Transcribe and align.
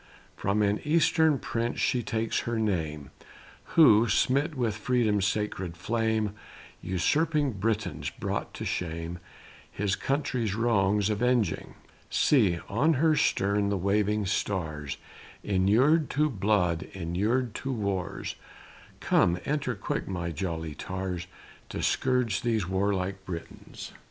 From 0.35 0.63
an 0.63 0.79
Eastern 0.83 1.37
prince 1.37 1.79
she 1.79 2.01
takes 2.01 2.39
her 2.39 2.57
name, 2.57 3.11
Who, 3.75 4.09
smit 4.09 4.55
with 4.55 4.75
Freedom's 4.75 5.27
sacred 5.27 5.77
flame, 5.77 6.33
Usurping 6.81 7.51
Britons 7.53 8.09
brought 8.09 8.51
to 8.55 8.65
shame, 8.65 9.19
His 9.71 9.95
country's 9.95 10.55
wrongs 10.55 11.11
avenging; 11.11 11.75
See, 12.09 12.57
on 12.67 12.93
her 12.95 13.15
stern 13.15 13.69
the 13.69 13.77
waving 13.77 14.25
stars 14.25 14.97
Inured 15.43 16.09
to 16.17 16.31
blood, 16.31 16.87
inured 16.93 17.53
to 17.57 17.71
wars, 17.71 18.33
Come, 19.01 19.37
enter 19.45 19.75
quick, 19.75 20.07
my 20.07 20.31
jolly 20.31 20.73
tars, 20.73 21.27
To 21.69 21.83
scourge 21.83 22.41
these 22.41 22.67
warlike 22.67 23.23
Britons. 23.23 23.91